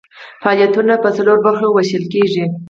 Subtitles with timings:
[0.41, 2.43] فعالیتونه یې په څلورو برخو ویشل کیږي.